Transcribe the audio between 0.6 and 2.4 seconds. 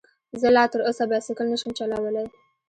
تر اوسه بايسکل نشم چلولی